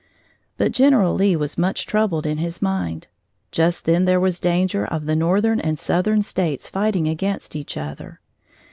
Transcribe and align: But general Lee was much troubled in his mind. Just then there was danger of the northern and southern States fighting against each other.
But 0.57 0.71
general 0.71 1.13
Lee 1.13 1.35
was 1.35 1.59
much 1.59 1.85
troubled 1.85 2.25
in 2.25 2.39
his 2.39 2.59
mind. 2.59 3.05
Just 3.51 3.85
then 3.85 4.05
there 4.05 4.19
was 4.19 4.39
danger 4.39 4.83
of 4.83 5.05
the 5.05 5.15
northern 5.15 5.59
and 5.59 5.77
southern 5.77 6.23
States 6.23 6.67
fighting 6.67 7.07
against 7.07 7.55
each 7.55 7.77
other. 7.77 8.19